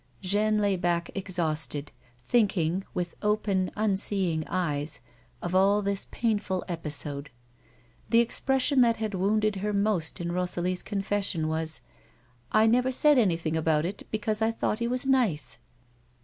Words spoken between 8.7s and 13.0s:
that had wounded her most in Rosalie's confession was: "I never